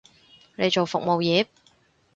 [0.55, 1.45] 你做服務業？